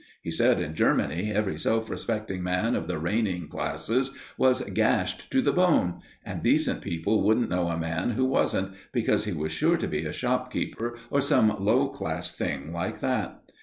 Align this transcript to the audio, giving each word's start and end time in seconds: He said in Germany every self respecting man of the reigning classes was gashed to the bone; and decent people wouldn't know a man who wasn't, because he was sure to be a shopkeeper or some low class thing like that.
He 0.23 0.31
said 0.31 0.59
in 0.59 0.73
Germany 0.73 1.31
every 1.31 1.59
self 1.59 1.87
respecting 1.87 2.41
man 2.41 2.73
of 2.75 2.87
the 2.87 2.97
reigning 2.97 3.47
classes 3.47 4.09
was 4.35 4.61
gashed 4.61 5.29
to 5.29 5.43
the 5.43 5.51
bone; 5.53 5.99
and 6.25 6.41
decent 6.41 6.81
people 6.81 7.21
wouldn't 7.23 7.51
know 7.51 7.67
a 7.67 7.77
man 7.77 8.09
who 8.13 8.25
wasn't, 8.25 8.71
because 8.93 9.25
he 9.25 9.31
was 9.31 9.51
sure 9.51 9.77
to 9.77 9.87
be 9.87 10.03
a 10.05 10.11
shopkeeper 10.11 10.97
or 11.11 11.21
some 11.21 11.55
low 11.63 11.87
class 11.89 12.31
thing 12.31 12.73
like 12.73 12.99
that. 13.01 13.43